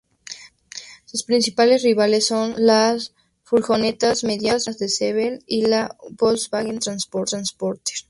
Sus 1.05 1.21
principales 1.25 1.83
rivales 1.83 2.25
son 2.25 2.55
las 2.57 3.13
furgonetas 3.43 4.23
medianas 4.23 4.79
de 4.79 4.89
Sevel 4.89 5.43
y 5.45 5.67
la 5.67 5.95
Volkswagen 6.17 6.79
Transporter. 6.79 7.39